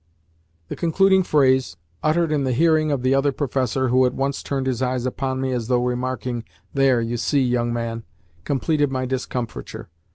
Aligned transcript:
The 0.69 0.75
concluding 0.75 1.21
phrase, 1.21 1.77
uttered 2.01 2.31
in 2.31 2.43
the 2.43 2.53
hearing 2.53 2.91
of 2.91 3.03
the 3.03 3.13
other 3.13 3.31
professor 3.31 3.89
(who 3.89 4.07
at 4.07 4.15
once 4.15 4.41
turned 4.41 4.65
his 4.65 4.81
eyes 4.81 5.05
upon 5.05 5.39
me, 5.39 5.51
as 5.51 5.67
though 5.67 5.85
remarking, 5.85 6.43
"There! 6.73 7.01
You 7.01 7.17
see, 7.17 7.43
young 7.43 7.71
man!") 7.71 8.01
completed 8.43 8.91
my 8.91 9.05
discomfiture. 9.05 9.89